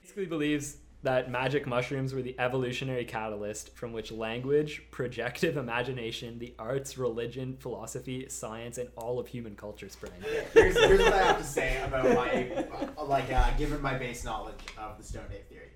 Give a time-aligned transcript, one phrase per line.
[0.00, 6.54] basically believes that magic mushrooms were the evolutionary catalyst from which language, projective imagination, the
[6.60, 10.12] arts, religion, philosophy, science, and all of human culture sprang.
[10.52, 12.64] Here's, here's what I have to say about my,
[12.96, 15.70] uh, like, uh, given my base knowledge of the Stoned Ape theory.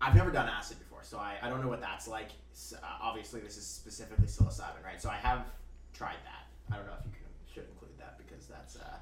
[0.00, 2.30] I've never done acid before, so I, I don't know what that's like.
[2.54, 5.02] S- Uh, obviously, this is specifically psilocybin, right?
[5.02, 5.44] So I have
[5.92, 6.46] tried that.
[6.70, 8.96] I don't know if you can, should include that because that's uh,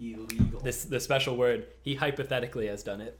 [0.00, 0.60] illegal.
[0.60, 1.66] This the special word.
[1.82, 3.18] He hypothetically has done it.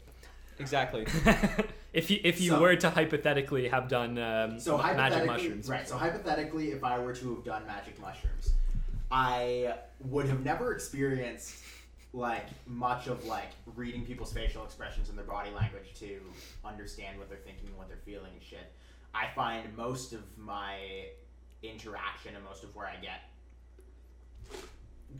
[0.59, 1.07] Exactly.
[1.93, 5.87] if you if you So- were to hypothetically have done um, So magic mushrooms, right?
[5.87, 8.53] So hypothetically, if I were to have done magic mushrooms,
[9.11, 11.63] I would have never experienced
[12.13, 16.19] like much of like reading people's facial expressions and their body language to
[16.65, 18.73] understand what they're thinking and what they're feeling and shit.
[19.15, 20.77] I find most of my
[21.63, 23.21] interaction and most of where I get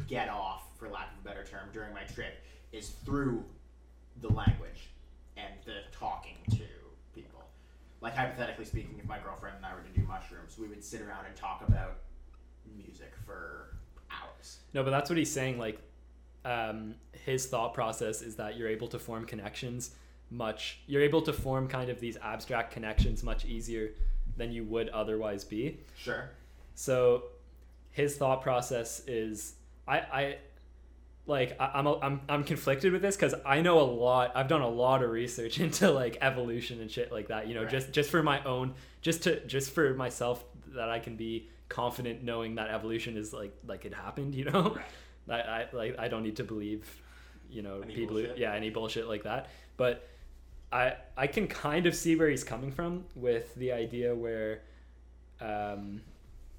[0.07, 2.43] get off, for lack of a better term, during my trip
[2.73, 3.45] is through
[4.21, 4.91] the language
[5.37, 6.65] and the talking to
[7.15, 7.45] people.
[8.01, 11.01] Like hypothetically speaking, if my girlfriend and I were to do mushrooms, we would sit
[11.01, 11.99] around and talk about
[12.77, 13.77] music for
[14.11, 14.59] hours.
[14.75, 15.59] No, but that's what he's saying.
[15.59, 15.81] Like,
[16.45, 19.91] um, his thought process is that you're able to form connections
[20.31, 20.81] much.
[20.87, 23.91] You're able to form kind of these abstract connections much easier
[24.37, 25.81] than you would otherwise be.
[25.97, 26.31] Sure.
[26.75, 27.25] So,
[27.91, 29.55] his thought process is
[29.89, 30.37] I I
[31.27, 34.33] like I, I'm a, I'm I'm conflicted with this because I know a lot.
[34.35, 37.49] I've done a lot of research into like evolution and shit like that.
[37.49, 37.71] You know, Right.
[37.71, 42.23] just just for my own, just to just for myself that I can be confident
[42.23, 44.35] knowing that evolution is like like it happened.
[44.35, 44.77] You know,
[45.29, 45.45] Right.
[45.47, 46.89] I, I like I don't need to believe,
[47.51, 48.39] you know, Any people bullshit?
[48.39, 49.51] yeah any bullshit like that.
[49.77, 50.07] But
[50.73, 54.63] I I can kind of see where he's coming from with the idea where,
[55.41, 56.03] um,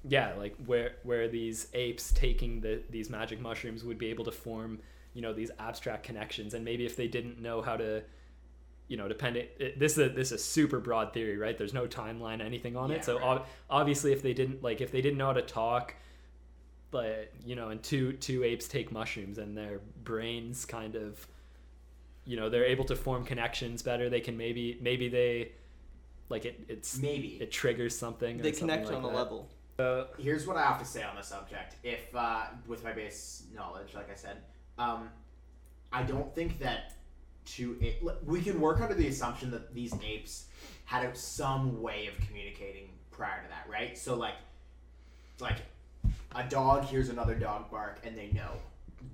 [0.06, 4.32] yeah, like where where these apes taking the these magic mushrooms would be able to
[4.32, 4.80] form
[5.14, 8.02] you know these abstract connections, and maybe if they didn't know how to.
[8.90, 9.48] You know, depending.
[9.58, 11.58] It, this is a, this is a super broad theory, right?
[11.58, 13.04] There's no timeline, anything on Yeah, it.
[13.04, 13.22] So right.
[13.22, 15.94] ob- obviously, if they didn't like, if they didn't know how to talk,
[16.90, 21.26] but you know, and two two apes take mushrooms and their brains kind of,
[22.24, 24.08] you know, they're able to form connections better.
[24.08, 25.52] They can maybe maybe they,
[26.30, 27.36] like it it's Maybe.
[27.42, 28.40] it triggers something.
[28.40, 29.14] or They something connect like on a that.
[29.16, 29.50] level.
[29.78, 31.76] Uh, Here's what I have to say on the subject.
[31.84, 34.38] If uh, with my base knowledge, like I said,
[34.76, 35.08] um,
[35.92, 36.94] I don't think that
[38.26, 40.46] we can work under the assumption that these apes
[40.84, 43.96] had a- some way of communicating prior to that, right?
[43.96, 44.34] So like,
[45.38, 45.58] like
[46.34, 48.50] a dog hears another dog bark and they know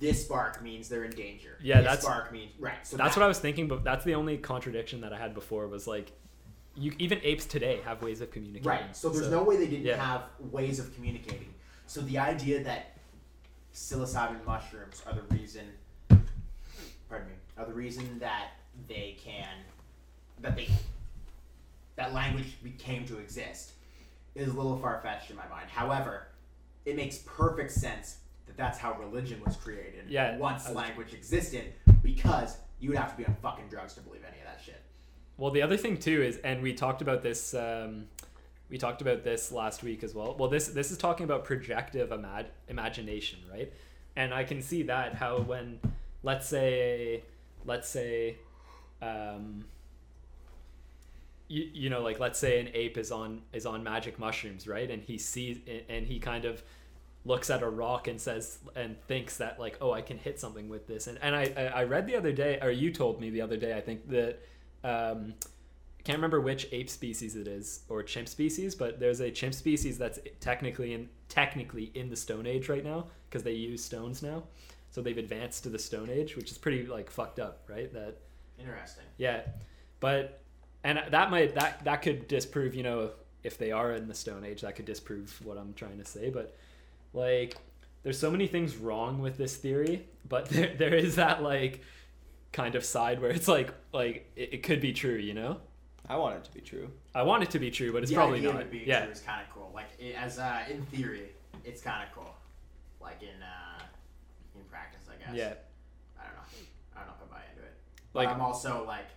[0.00, 1.58] this bark means they're in danger.
[1.62, 2.74] Yeah, this that's- bark means right.
[2.86, 5.34] So that's that- what I was thinking, but that's the only contradiction that I had
[5.34, 6.10] before was like,
[6.76, 8.68] you even apes today have ways of communicating.
[8.68, 8.96] Right.
[8.96, 9.96] So there's no way they didn't yeah.
[9.96, 11.54] have ways of communicating.
[11.86, 12.96] So the idea that
[13.72, 15.66] psilocybin mushrooms are the reason,
[17.08, 18.52] pardon me, are the reason that
[18.88, 19.48] they can,
[20.40, 20.68] that they,
[21.96, 23.72] that language came to exist,
[24.34, 25.70] is a little far fetched in my mind.
[25.70, 26.28] However,
[26.84, 30.06] it makes perfect sense that that's how religion was created.
[30.08, 34.00] Yeah, Once was- language existed, because you would have to be on fucking drugs to
[34.00, 34.82] believe any of that shit.
[35.36, 37.54] Well, the other thing too is, and we talked about this.
[37.54, 38.06] Um,
[38.70, 40.36] we talked about this last week as well.
[40.38, 43.72] Well, this this is talking about projective imag- imagination, right?
[44.16, 45.80] And I can see that how when,
[46.22, 47.24] let's say,
[47.64, 48.36] let's say,
[49.02, 49.64] um,
[51.48, 54.90] you, you know, like let's say an ape is on is on magic mushrooms, right?
[54.90, 55.58] And he sees
[55.88, 56.62] and he kind of
[57.24, 60.68] looks at a rock and says and thinks that like oh I can hit something
[60.68, 63.30] with this and and I I I read the other day or you told me
[63.30, 64.40] the other day I think that
[64.84, 65.34] um
[65.98, 69.54] I can't remember which ape species it is or chimp species but there's a chimp
[69.54, 74.22] species that's technically in technically in the stone age right now because they use stones
[74.22, 74.44] now
[74.90, 78.18] so they've advanced to the stone age which is pretty like fucked up right that
[78.58, 79.04] Interesting.
[79.18, 79.40] yeah,
[80.00, 80.40] but
[80.84, 83.10] and that might that that could disprove you know
[83.42, 86.30] if they are in the Stone Age that could disprove what I'm trying to say.
[86.30, 86.56] But
[87.12, 87.56] like,
[88.02, 91.80] there's so many things wrong with this theory, but there there is that like
[92.54, 95.58] kind of side where it's like like it, it could be true, you know.
[96.08, 96.90] I want it to be true.
[97.14, 98.60] I want it to be true, but it's the probably idea not.
[98.62, 99.70] of it being Yeah, true is kind of cool.
[99.74, 101.30] Like it, as uh, in theory,
[101.64, 102.32] it's kind of cool.
[103.00, 103.82] Like in uh,
[104.54, 105.34] in practice, I guess.
[105.34, 105.54] yeah.
[106.18, 106.42] I don't know.
[106.96, 107.74] I don't know if I buy into it.
[108.14, 109.08] Like- Like I'm also like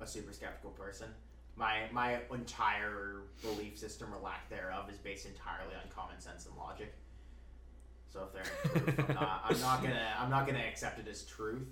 [0.00, 1.08] a super skeptical person.
[1.56, 6.54] My my entire belief system or lack thereof is based entirely on common sense and
[6.56, 6.94] logic.
[8.12, 11.22] So if they're proof, I'm, not, I'm not gonna I'm not gonna accept it as
[11.24, 11.66] truth.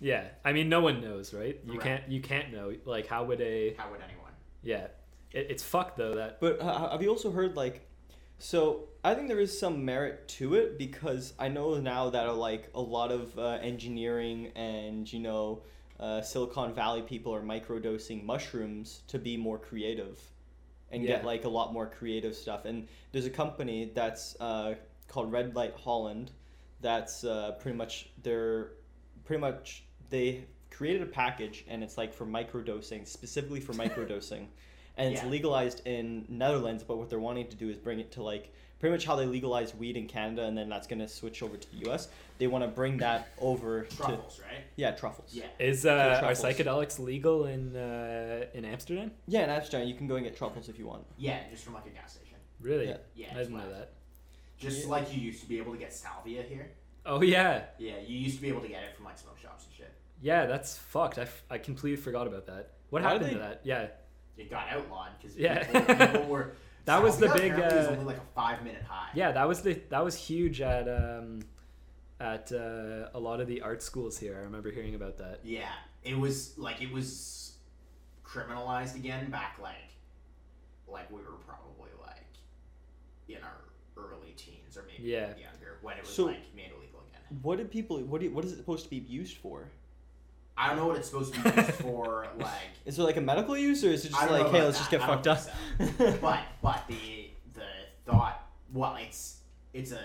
[0.00, 1.58] Yeah, I mean, no one knows, right?
[1.64, 1.82] You Right.
[1.82, 2.72] can't you can't know.
[2.84, 4.32] Like, how would a How would anyone?
[4.62, 4.88] yeah?
[5.32, 7.86] It, it's fucked though that But uh, have you also heard like
[8.38, 12.34] So I think there is some merit to it because I know now that uh,
[12.34, 15.62] like a lot of uh, engineering and you know
[15.98, 20.20] uh, Silicon Valley people are microdosing mushrooms to be more creative
[20.92, 21.16] and Yeah.
[21.16, 22.64] get like a lot more creative stuff.
[22.64, 24.76] And there's a company that's uh,
[25.08, 26.30] called Red Light Holland
[26.80, 28.70] that's uh, pretty much they're
[29.24, 34.46] pretty much they created a package and it's like for microdosing specifically for microdosing
[34.96, 35.28] and it's Yeah.
[35.28, 38.92] legalized in Netherlands but what they're wanting to do is bring it to like pretty
[38.94, 41.70] much how they legalized weed in Canada and then that's going to switch over to
[41.72, 42.08] the US
[42.38, 44.62] they want to bring that over to Truffles, right?
[44.76, 45.46] yeah truffles Yeah.
[45.58, 45.90] Is uh,
[46.22, 46.44] are truffles.
[46.44, 49.10] psychedelics legal in uh, in Amsterdam?
[49.26, 51.74] yeah in Amsterdam you can go and get truffles if you want Yeah, just from
[51.74, 52.36] like a gas station.
[52.60, 52.88] Really?
[52.88, 52.96] Yeah.
[53.14, 53.92] Yeah, I didn't know that.
[54.58, 54.90] Just Yeah.
[54.90, 56.70] like you used to be able to get salvia here.
[57.06, 59.64] Oh yeah, Yeah, you used to be able to get it from like smoke shops
[59.66, 59.92] and shit.
[60.20, 60.46] Yeah.
[60.46, 61.18] That's fucked.
[61.18, 62.72] I, f- I completely forgot about that.
[62.90, 63.60] What Why happened did to that?
[63.64, 63.86] Yeah,
[64.36, 65.64] It got outlawed because Yeah.
[65.64, 66.52] people, people were.
[66.84, 69.10] That was the big, apparently is uh, only like a five minute high.
[69.14, 69.30] yeah.
[69.32, 71.40] That was the that was huge at um,
[72.18, 74.38] at uh, a lot of the art schools here.
[74.40, 75.40] I remember hearing about that.
[75.44, 75.68] Yeah,
[76.02, 77.56] it was like it was
[78.24, 79.74] criminalized again back like
[80.86, 82.24] like we were probably like
[83.28, 83.64] in our
[83.98, 85.26] early teens or maybe Yeah.
[85.28, 87.38] younger when it was So- like made illegal again.
[87.42, 89.68] what did people what do, what is it supposed to be used for
[90.58, 92.26] I don't know what it's supposed to be used for.
[92.38, 92.50] Like,
[92.84, 95.00] is it like a medical use or is it just like hey let's just get
[95.00, 95.38] fucked up
[95.78, 97.62] think but but the the
[98.04, 99.38] thought well it's
[99.72, 99.96] it's a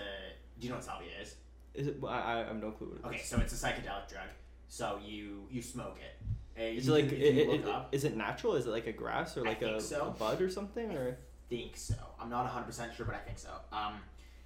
[0.60, 1.34] do you know what salvia is?
[1.74, 3.20] is it I, I have no clue what it is.
[3.20, 4.28] Okay, so it's a psychedelic drug.
[4.68, 6.60] So you you smoke it.
[6.60, 8.16] Uh, Is you it like can- i- if you i- look i- up, is it
[8.16, 8.54] natural?
[8.54, 10.06] Is it like a grass or like a, so.
[10.06, 11.18] a bud or something or
[11.50, 11.94] think so.
[12.20, 13.50] I'm not 100 percent sure, but I think so.
[13.72, 13.94] Um,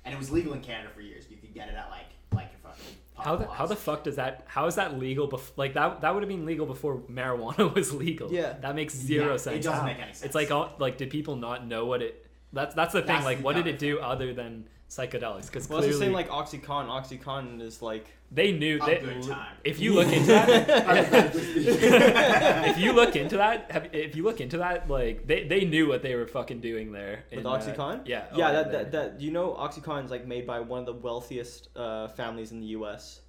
[0.07, 1.25] and it was legal in Canada for years.
[1.31, 4.17] You could get it at like like your fucking How the how the fuck does
[4.17, 4.45] that?
[4.47, 5.29] How is that legal?
[5.29, 8.33] Bef- like that that would have been legal before marijuana was legal.
[8.33, 8.55] Yeah.
[8.61, 9.57] that makes zero Yeah, sense.
[9.57, 10.23] It doesn't make any sense.
[10.23, 12.27] It's like all, like did people not know what it?
[12.53, 13.09] That's that's the thing.
[13.09, 15.47] That's like, the what did it do other than psychedelics?
[15.47, 18.79] Because well it's the same like oxycontin oxycontin is like they knew.
[18.83, 19.57] a They, good time.
[19.65, 24.59] if you look into that, that, if you look into that, if you look into
[24.59, 27.25] that, like they, they knew what they were fucking doing there.
[27.31, 28.27] with in, uh, oxycontin yeah.
[28.35, 31.69] yeah that, that that you know oxycontin is like made by one of the wealthiest
[31.77, 33.21] uh, families in the us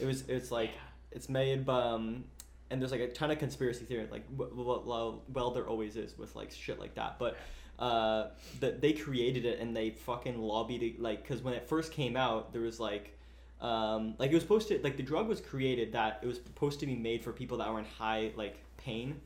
[0.00, 0.70] it was it's like
[1.12, 2.24] it's made by um
[2.70, 5.96] and there's like a ton of conspiracy theory like w- w- well, well there always
[5.96, 7.36] is with like shit like that but
[7.78, 8.28] uh
[8.60, 12.16] that they created it and they fucking lobbied it like because when it first came
[12.16, 13.16] out there was like
[13.60, 16.78] um like it was supposed to like the drug was created that it was supposed
[16.78, 19.20] to be made for people that were in high like pain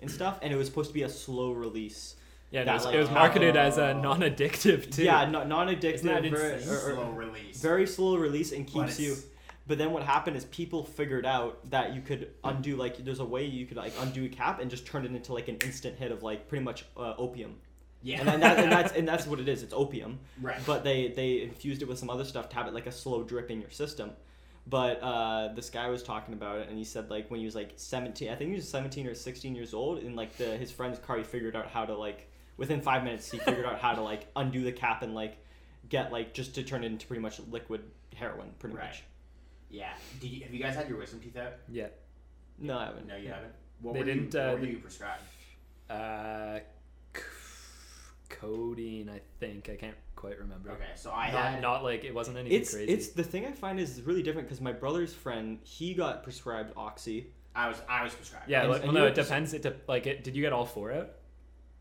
[0.00, 2.14] and stuff and it was supposed to be a slow release
[2.50, 4.00] yeah, and that, it was, like, it was marketed as a oh.
[4.00, 5.02] non-addictive too.
[5.02, 7.60] yeah non- Isn't that non-addictive very, or- or- slow release.
[7.60, 9.16] very slow release and But keeps you
[9.66, 13.24] but then what happened is people figured out that you could undo like there's a
[13.24, 15.98] way you could like undo a cap and just turn it into like an instant
[15.98, 17.54] hit of like pretty much uh, opium
[18.02, 20.60] Yeah, and, then that, and that's and that's what it is it's opium right.
[20.66, 23.22] but they they infused it with some other stuff to have it like a slow
[23.24, 24.10] drip in your system
[24.68, 27.54] but uh, this guy was talking about it and he said like when he was
[27.56, 30.70] like 17 i think he was 17 or 16 years old in like the his
[30.70, 33.94] friend's car he figured out how to like within five minutes he figured out how
[33.94, 35.36] to like undo the cap and like
[35.88, 37.82] get like just to turn it into pretty much liquid
[38.14, 38.86] heroin pretty Right.
[38.86, 39.02] much
[39.70, 39.92] Yeah.
[40.20, 41.54] Did you, have you guys had your wisdom teeth out?
[41.68, 41.88] yeah.
[42.58, 43.52] no i haven't No, you haven't.
[43.80, 45.22] What They were didn't, You, uh, what were you prescribed?
[45.90, 46.62] Uh, c-
[48.28, 49.68] codeine, I think.
[49.68, 50.70] I can't quite remember.
[50.72, 51.62] Okay, so I Not, had.
[51.62, 52.92] not like it wasn't anything it's crazy.
[52.92, 56.72] it's the thing i find is really different because my brother's friend he got prescribed
[56.76, 58.48] oxy I was I was prescribed.
[58.48, 58.62] yeah.
[58.62, 59.52] and- like, and well, no, it pres- depends.
[59.54, 60.22] It de- like it.
[60.24, 61.10] Did you get all four out?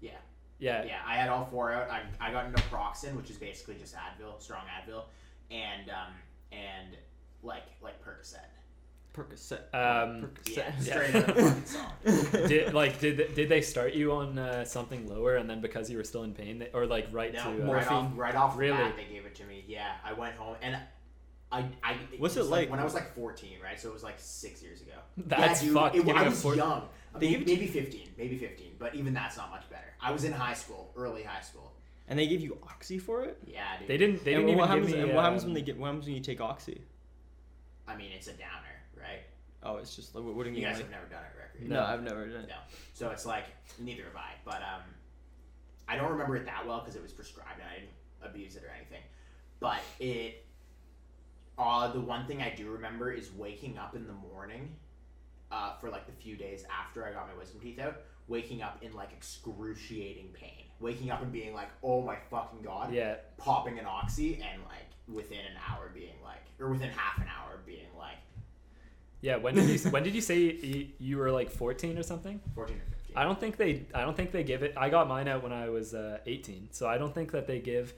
[0.02, 0.12] Yeah.
[0.60, 0.84] Yeah.
[0.86, 1.90] Yeah, I had all four out.
[1.92, 5.04] I, I got naproxen, which is basically just Advil, strong Advil,
[5.52, 6.14] and um
[6.52, 6.98] and
[7.44, 8.38] like like Percocet.
[9.18, 10.94] Percocet Um, percocet Yeah, Yeah.
[10.94, 12.48] straight out of the fucking song.
[12.48, 15.98] did like did did they start you on uh, something lower and then because you
[15.98, 17.94] were still in pain they, or like right No, to uh, right Morphine.
[17.98, 18.78] off right off the Really?
[18.78, 19.64] bat they gave it to me.
[19.68, 20.78] Yeah, I went home and
[21.52, 22.70] I I What's was it like?
[22.70, 23.80] when I was like 14, right?
[23.80, 24.92] So it was like six years ago.
[25.18, 25.96] That's yeah, dude, fucked.
[25.96, 26.88] It, Giving I a was four- young.
[27.18, 29.88] They Maybe, maybe 15, maybe 15, but even that's not much better.
[30.02, 31.72] I was in high school, early high school.
[32.10, 33.88] and they gave you oxy for it Yeah, dude.
[33.88, 34.24] They didn't.
[34.26, 34.88] They and didn't what even happens?
[34.88, 35.04] give me.
[35.04, 35.78] and what happens when um, they get?
[35.80, 36.82] What happens when you take oxy?
[37.88, 38.77] I mean, it's a downer, right?
[39.64, 40.72] Oh, it's just like what, what do you You mean?
[40.72, 41.70] guys Like, have never done it, right?
[41.70, 42.50] no, I've never done it.
[42.50, 42.56] No.
[42.94, 43.46] So it's like
[43.80, 44.32] neither have I.
[44.46, 44.82] But um,
[45.88, 47.92] I don't remember it that well because it was prescribed and I didn't
[48.32, 49.02] abuse it or anything.
[49.60, 50.46] But it,
[51.58, 54.76] uh, the one thing I do remember is waking up in the morning,
[55.52, 58.78] uh, for like the few days after I got my wisdom teeth out, waking up
[58.84, 63.16] in like excruciating pain, waking up and being like, oh my fucking god, Yeah.
[63.38, 67.60] popping an oxy and like within an hour being like, or within half an hour
[67.66, 68.18] being like
[69.22, 69.38] Yeah.
[69.38, 69.90] When did you?
[69.92, 72.40] when did you say you, you were like fourteen or something?
[72.56, 73.18] fourteen or fifteen.
[73.18, 73.86] I don't think they.
[73.94, 74.74] I don't think they give it.
[74.78, 77.60] I got mine out when I was uh, eighteen, so I don't think that they
[77.60, 77.94] give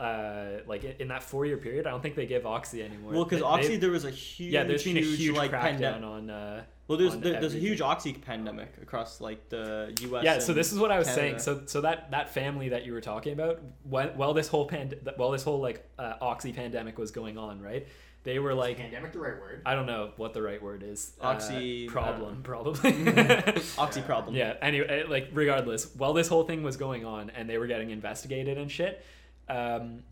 [0.00, 3.12] uh, like in that four year period, I don't think they give Oxy anymore.
[3.12, 5.60] Well, because Oxy, they- there was a huge, yeah, there's been a huge like crackdown
[5.62, 6.04] pandemic.
[6.04, 6.30] on.
[6.30, 10.24] Uh, Well, there's on there, there's a huge Oxy pandemic across like the U.S.
[10.24, 11.38] yeah, so this is what I was saying.
[11.38, 14.94] So so that that family that you were talking about, when, while this whole pand,
[15.16, 17.86] while this whole like uh, Oxy pandemic was going on, right?
[18.24, 19.60] They were like, pandemic the right word?
[19.66, 21.12] I don't know what the right word is.
[21.20, 22.90] Oxy- uh, problem, probably.
[23.78, 24.34] Oxy problem.
[24.34, 24.54] Yeah.
[24.62, 27.90] Anyway, uh, like regardless, while this whole thing was going on and they were getting
[27.90, 29.04] investigated and shit,
[29.48, 30.04] um,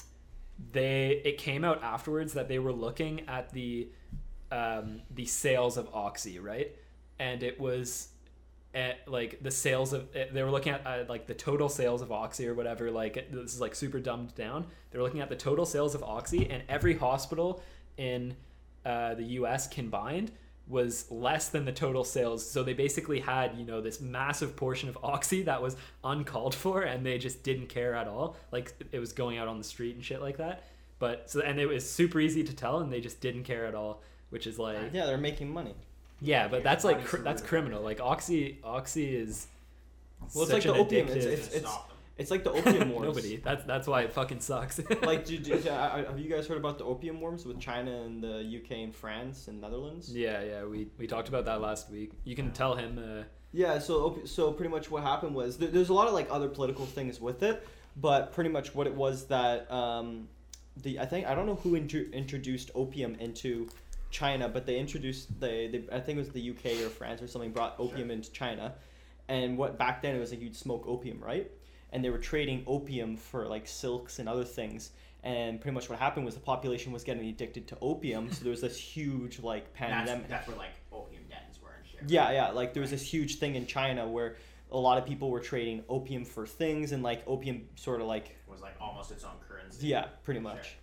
[0.73, 3.89] they it came out afterwards that they were looking at the
[4.51, 6.71] um, the sales of Oxy, right?
[7.19, 8.09] And it was
[8.75, 12.03] at like the sales of eh, they were looking at uh, like the total sales
[12.03, 12.91] of Oxy or whatever.
[12.91, 14.67] Like this is like super dumbed down.
[14.91, 17.63] They were looking at the total sales of Oxy, and every hospital
[17.97, 18.37] in
[18.85, 19.69] uh, the U.S.
[19.69, 20.33] combined
[20.69, 22.49] was less than the total sales.
[22.49, 26.83] So they basically had you know this massive portion of Oxy that was uncalled for,
[26.83, 28.37] and they just didn't care at all.
[28.53, 30.65] Like it was going out on the street and shit like that.
[30.99, 33.75] But so and it was super easy to tell, and they just didn't care at
[33.75, 35.75] all, which is like yeah, they're making money.
[36.21, 37.83] yeah, but Here's that's like cr- that's criminal.
[37.83, 39.49] Like oxy, oxy is.
[40.35, 41.92] Well, it's such like an the opium, it's- addictive- it's- Stop them.
[42.19, 43.07] It's like the opium wars.
[43.07, 43.37] Nobody.
[43.37, 44.81] That's that's why it fucking sucks.
[45.03, 48.61] like, do, do, have you guys heard about the opium wars with China and the
[48.63, 50.15] UK and France and Netherlands?
[50.15, 50.65] yeah, yeah.
[50.65, 52.13] We we talked about that last week.
[52.25, 52.99] You can tell him.
[52.99, 56.29] Uh, Yeah, so so pretty much what happened was there, there's a lot of like
[56.31, 57.67] other political things with it,
[57.97, 60.29] but pretty much what it was that um,
[60.83, 63.69] the I think I don't know who intro- introduced opium into
[64.11, 67.27] China, but they introduced they, they I think it was the UK or France or
[67.29, 68.17] something brought opium Sure.
[68.17, 68.75] into China,
[69.29, 71.51] and what back then it was like you'd smoke opium right,
[71.93, 74.91] and they were trading opium for like silks and other things.
[75.25, 78.51] And pretty much what happened was the population was getting addicted to opium, so there
[78.51, 80.29] was this huge like That's, pandemic.
[80.29, 82.11] that's where like opium dens were and shit.
[82.11, 82.51] Yeah, yeah.
[82.51, 84.37] Like there was this huge thing in China where
[84.73, 88.37] a lot of people were trading opium for things, and like opium sort of like
[88.49, 89.87] was like almost its own currency.
[89.87, 90.65] yeah, pretty much.
[90.65, 90.77] Sure.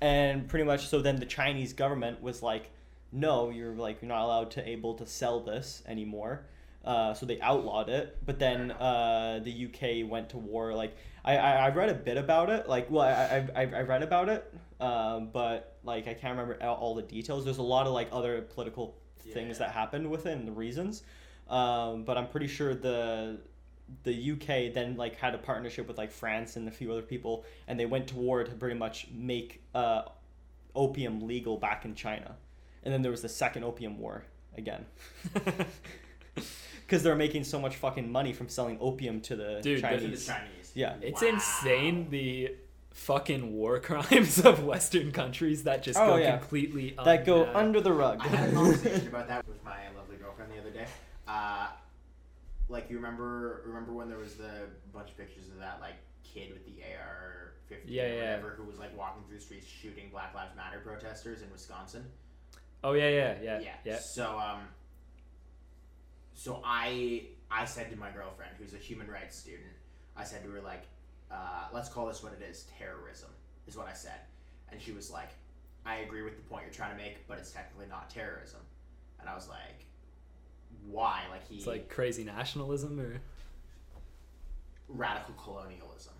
[0.00, 2.70] And pretty much so then the Chinese government was like,
[3.10, 6.44] no, you're like you're not allowed to able to sell this anymore.
[6.84, 10.72] Uh, so they outlawed it, but then uh, the UK went to war.
[10.74, 12.68] Like I, I, I read a bit about it.
[12.68, 16.76] Like well, I, I, I read about it, um, but like I can't remember all,
[16.76, 17.44] all the details.
[17.44, 19.66] There's a lot of like other political things Yeah.
[19.66, 21.02] that happened with it and the reasons.
[21.50, 23.38] Um, but I'm pretty sure the
[24.04, 27.44] the UK then like had a partnership with like France and a few other people,
[27.66, 30.02] and they went to war to pretty much make uh,
[30.74, 32.36] opium legal back in China,
[32.84, 34.24] and then there was the second opium war
[34.56, 34.84] again
[36.86, 39.98] because they're making so much fucking money from selling opium to the Dude, To the
[39.98, 40.26] Chinese.
[40.26, 40.72] Chinese.
[40.74, 40.94] Yeah.
[41.02, 41.28] it's Wow.
[41.28, 42.54] insane the
[42.92, 46.38] fucking war crimes of Western countries that just Oh, go yeah.
[46.38, 48.20] completely that go unma- under the rug.
[48.20, 50.86] I had a conversation about that with my lovely girlfriend the other day.
[51.26, 51.68] Uh,
[52.68, 54.50] like you remember, remember when there was the
[54.92, 58.14] bunch of pictures of that like kid with the AR-15 Yeah, or yeah.
[58.20, 62.04] whatever who was like walking through the streets shooting Black Lives Matter protesters in Wisconsin.
[62.84, 63.72] Oh yeah, yeah, yeah, yeah.
[63.84, 63.98] yeah.
[63.98, 64.60] So um,
[66.38, 69.72] so I I said to my girlfriend, who's a human rights student,
[70.16, 70.84] I said to her like,
[71.32, 73.30] uh, let's call this what it is, terrorism,
[73.66, 74.20] is what I said,
[74.70, 75.30] and she was like,
[75.84, 78.60] I agree with the point you're trying to make, but it's technically not terrorism,
[79.18, 79.84] and I was like,
[80.88, 81.22] why?
[81.30, 83.20] Like he It's like crazy nationalism or
[84.88, 86.14] radical colonialism.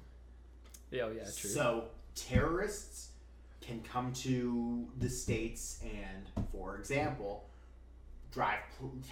[0.90, 1.50] yeah, oh, yeah, true.
[1.50, 1.84] So
[2.16, 3.10] terrorists
[3.60, 7.47] can come to the states and, for example,
[8.32, 8.58] drive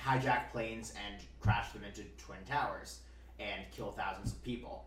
[0.04, 3.00] hijack planes and crash them into twin towers
[3.38, 4.86] and kill thousands of people.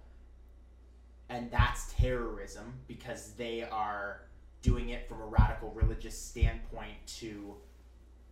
[1.30, 4.22] And that's terrorism because they are
[4.62, 7.56] doing it from a radical religious standpoint to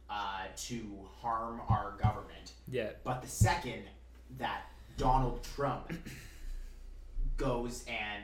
[0.09, 0.85] uh, to
[1.21, 2.53] harm our government.
[2.71, 3.83] yeah, But the second
[4.37, 4.61] that
[4.95, 5.91] Donald Trump
[7.37, 8.23] goes and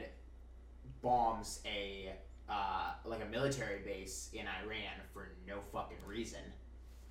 [1.02, 2.14] bombs a
[2.50, 6.40] uh, like a military base in Iran for no fucking reason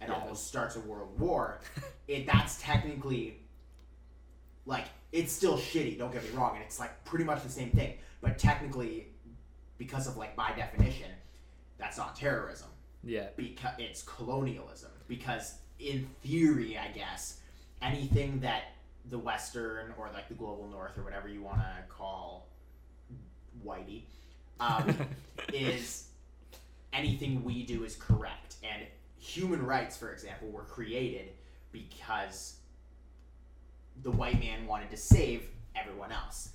[0.03, 0.21] and Yeah.
[0.21, 1.61] almost starts a world war,
[2.09, 3.39] it that's technically
[4.67, 5.99] like it's still shitty.
[5.99, 7.95] Don't get me wrong, and it's like pretty much the same thing.
[8.21, 9.09] But technically,
[9.79, 11.11] because of like by definition,
[11.79, 12.69] that's not terrorism
[13.05, 17.41] yeah, because it's colonialism because in theory i guess
[17.83, 18.75] anything that
[19.11, 22.47] the western or like the global north or whatever you want to call
[23.67, 24.03] whitey
[24.61, 24.95] um,
[25.53, 26.07] is
[26.93, 28.87] anything we do is correct and
[29.23, 31.29] human rights for example were created
[31.71, 32.57] because
[34.03, 36.51] the white man wanted to save everyone else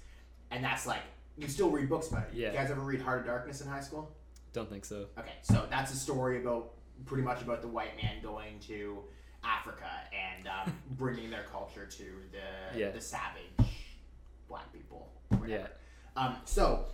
[0.52, 1.00] and that's like
[1.38, 2.52] you still read books about it Yeah.
[2.52, 4.12] you guys ever read heart of darkness in high school
[4.52, 5.06] Don't think so.
[5.18, 6.72] Okay, so that's a story about
[7.06, 8.98] pretty much about the white man going to
[9.44, 12.90] Africa and um, bringing their culture to the Yeah.
[12.92, 13.44] the savage
[14.50, 15.10] black people.
[15.48, 15.68] Yeah.
[16.18, 16.86] Um, so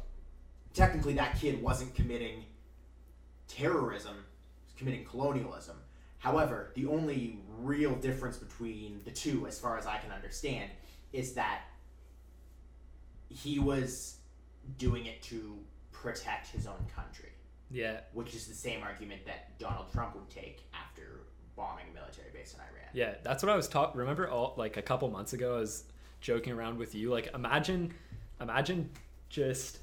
[0.74, 2.44] technically that kid wasn't committing
[3.48, 4.18] terrorism,
[4.78, 5.78] committing colonialism.
[6.20, 10.72] However, the only real difference between the two, as far as I can understand,
[11.12, 11.62] is that
[13.30, 14.18] he was
[14.78, 15.58] doing it to
[15.92, 17.30] protect his own country,
[17.70, 21.22] Yeah, which is the same argument that Donald Trump would take after
[21.56, 22.90] bombing a military base in Iran.
[22.94, 23.16] yeah.
[23.24, 24.00] That's what I was talking.
[24.00, 25.84] Remember, all like a couple months ago, I was
[26.22, 27.10] joking around with you.
[27.12, 27.94] Like, imagine,
[28.40, 28.90] imagine
[29.30, 29.80] just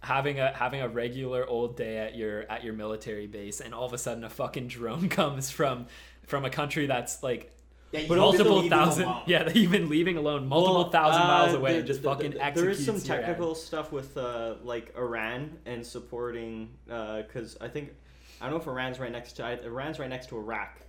[0.00, 3.84] having a having a regular old day at your at your military base, and all
[3.84, 5.86] of a sudden a fucking drone comes from
[6.26, 7.50] from a country that's like
[7.92, 9.22] That But multiple thousand alone.
[9.26, 12.02] yeah that you've been leaving alone multiple Well, thousand miles uh, away the- and just
[12.02, 17.56] the- fucking the- There is some technical stuff with uh, like Iran and supporting because
[17.60, 17.94] I think
[18.40, 20.80] I don't know if Iran's right next to Iran's right next to Iraq,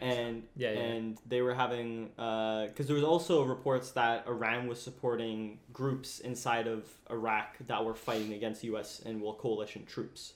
[0.00, 0.78] and Yeah, yeah.
[0.78, 6.20] and they were having uh, because there was also reports that Iran was supporting groups
[6.20, 9.02] inside of Iraq that were fighting against U.S.
[9.04, 10.34] and well coalition troops,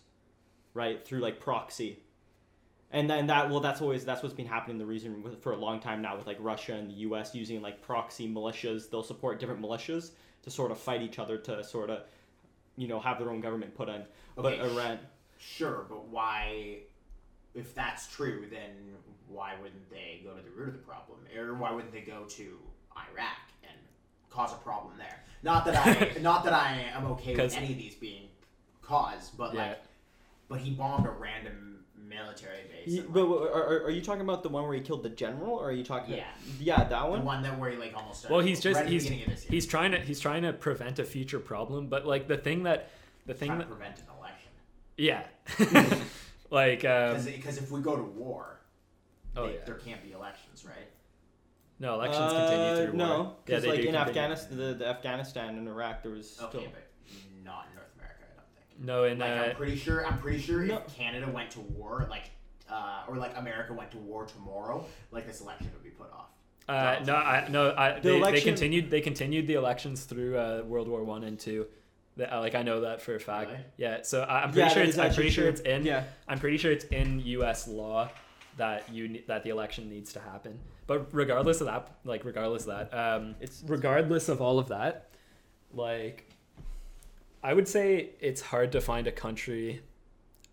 [0.75, 2.01] right through like proxy.
[2.91, 4.79] And then that well, that's always that's what's been happening.
[4.79, 7.35] The reason with, for a long time now with like Russia and the U.S.
[7.35, 10.11] using like proxy militias, they'll support different militias
[10.43, 12.03] to sort of fight each other to sort of,
[12.77, 14.03] you know, have their own government put in.
[14.37, 14.99] But Okay, Iran,
[15.39, 16.79] Sure, but why?
[17.55, 18.71] If that's true, then
[19.29, 22.25] why wouldn't they go to the root of the problem, or why wouldn't they go
[22.25, 22.59] to
[22.97, 23.77] Iraq and
[24.31, 25.21] cause a problem there?
[25.43, 28.29] Not that I, not that I am okay with any of these being
[28.83, 29.69] caused, but Yeah.
[29.69, 29.79] like,
[30.49, 32.87] but he bombed a random military base.
[32.93, 35.03] Ye- and, but like, are, are- are you talking about the one where he killed
[35.03, 36.17] the general, or are you talking?
[36.17, 36.25] Yeah.
[36.61, 37.21] yeah, that one.
[37.21, 37.37] the one.
[37.37, 38.29] one that where he like almost.
[38.29, 40.99] Well he's just right he's beginning of this he's trying to he's trying to prevent
[40.99, 42.91] a future problem but like the thing that
[43.27, 44.51] the thing trying to that prevent an election.
[44.97, 45.99] yeah
[46.55, 48.61] like um Because if we go to war,
[49.37, 50.89] oh they- yeah there can't be elections, right?
[51.81, 53.97] no elections Uh, continue through war no, yeah because they like in.
[53.97, 56.47] Afghanistan, the, the Afghanistan and Iraq, there was still.
[56.47, 56.85] Okay, but
[57.45, 58.87] not in North America, I don't think.
[58.87, 60.07] no in Like uh, I'm pretty sure.
[60.07, 60.77] I'm pretty sure No.
[60.79, 62.31] if Canada went to war, like,
[62.71, 66.29] uh, or like America went to war tomorrow, like this election would be put off.
[66.69, 70.63] Uh, no, I no, I The they, they continued they continued the elections through uh,
[70.65, 71.67] World War One and two.
[72.17, 73.51] The- uh, like I know that for a fact.
[73.51, 73.63] Really?
[73.77, 75.53] Yeah, so I, I'm pretty Yeah, sure it's I'm pretty sure true.
[75.53, 76.05] it's in Yeah.
[76.29, 77.67] I'm pretty sure it's in U.S.
[77.69, 78.09] law
[78.57, 80.59] that you that the election needs to happen.
[80.87, 85.09] But regardless of that, like regardless of that, um, It's- regardless of all of that,
[85.73, 86.31] like
[87.43, 89.83] I would say it's hard to find a country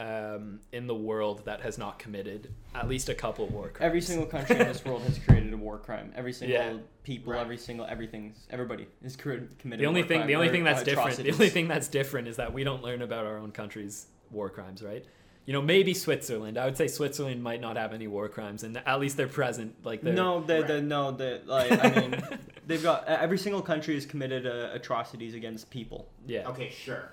[0.02, 3.86] um, in the world that has not committed at least a couple war crimes.
[3.86, 6.12] Every single country in this world has created a war crime.
[6.16, 6.78] Every single Yeah.
[7.04, 7.42] people, Right.
[7.42, 9.58] every single everything's everybody is committed.
[9.62, 11.88] the only a war thing crime the only thing that's different the only thing that's
[11.88, 15.06] different is that we don't learn about our own country's war crimes right
[15.46, 18.78] you know maybe switzerland i would say switzerland might not have any war crimes and
[18.86, 21.42] at least they're present like they're No, they, they, no, they.
[21.46, 22.22] Like I mean,
[22.68, 26.08] they've got every single country has committed uh, atrocities against people.
[26.28, 27.10] yeah Okay, sure.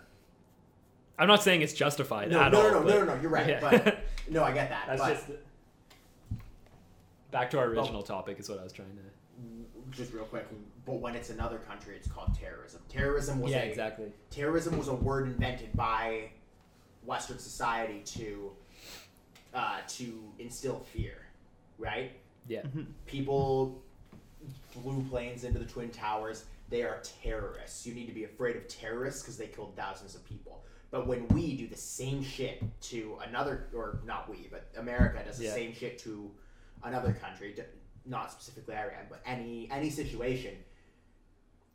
[1.19, 3.21] I'm not saying it's justified No, at no, all no, no, but- no, no, no,
[3.21, 3.61] You're right, Yeah.
[3.61, 3.99] but
[4.31, 4.85] no, I get that.
[4.87, 5.27] that's but just
[7.31, 9.03] back to our original topic is what i was trying to
[9.91, 10.47] just real quick,
[10.85, 12.83] but when it's another country, it's called terrorism.
[12.91, 16.29] Terrorism was yeah a, exactly terrorism was a word invented by
[17.07, 18.51] Western society to
[19.55, 21.15] uh, to instill fear,
[21.79, 22.13] right?
[22.49, 22.61] yeah
[23.07, 23.81] People
[24.73, 26.45] flew planes into the twin towers.
[26.69, 27.87] They are terrorists.
[27.87, 30.63] You need to be afraid of terrorists because they killed thousands of people.
[30.91, 35.39] But when we do the same shit to another, or not we, but America does
[35.39, 35.55] the Yeah.
[35.55, 36.31] same shit to
[36.83, 37.65] another country, to,
[38.07, 40.57] not specifically Iran, but any any situation,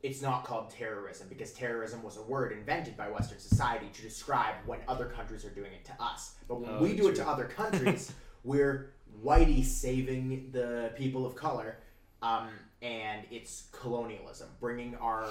[0.02, 4.56] it's not called terrorism because terrorism was a word invented by Western society to describe
[4.66, 6.36] when other countries are doing it to us.
[6.48, 8.12] But when Oh, we do it to other countries,
[8.44, 11.78] we're whitey saving the people of color,
[12.24, 12.50] um,
[12.82, 15.28] and it's colonialism, bringing our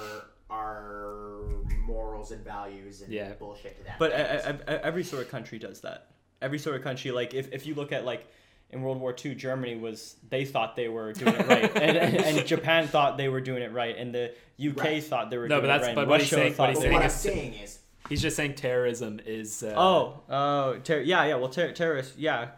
[0.53, 1.39] our
[1.85, 3.33] morals and values and Yeah.
[3.33, 3.99] bullshit to that.
[3.99, 6.07] But every sort of country does that.
[6.41, 8.27] Every sort of country, like if, if you look at like
[8.69, 12.15] in World War II, Germany was they thought they were doing it right, and, and,
[12.17, 15.03] and Japan thought they were doing it right, and the UK Right.
[15.03, 15.95] thought they were No, doing but it that's- right.
[15.95, 17.79] but and what he's Russia saying- thought what he's saying what were- is- saying is,
[18.09, 21.35] he's just saying terrorism is uh, Oh, oh, ter- yeah, yeah.
[21.35, 22.49] Well, ter- terrorists, yeah.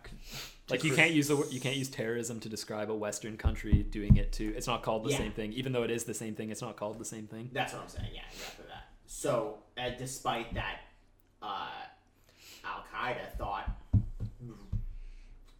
[0.69, 4.17] Like you can't use the you can't use terrorism to describe a western country doing
[4.17, 5.17] it to it's not called the Yeah.
[5.19, 7.49] same thing even though it is the same thing it's not called the same thing
[7.53, 8.09] That's what I'm saying.
[8.13, 8.89] Yeah, exactly that.
[9.07, 10.79] So, uh, despite that,
[11.41, 11.69] uh,
[12.63, 13.69] Al Qaeda thought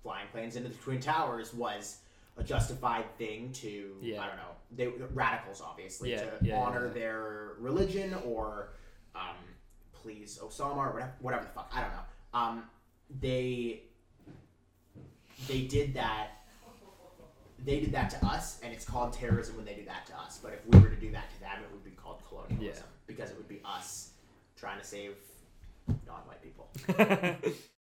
[0.01, 1.97] flying planes into the twin towers was
[2.37, 4.21] a justified thing to Yeah.
[4.23, 8.69] I don't know they radicals obviously Yeah, to yeah, honor their religion or
[9.15, 9.35] um,
[9.93, 11.99] please Osama or whatever whatever the fuck I don't know.
[12.33, 12.63] Um,
[13.21, 13.83] they
[15.47, 16.29] they did that
[17.63, 20.39] they did that to us, and it's called terrorism when they do that to us.
[20.43, 22.81] But if we were to do that to them, it would be called colonialism Yeah.
[23.07, 24.11] because it would be us
[24.55, 25.13] trying to save
[26.05, 26.69] non-white people.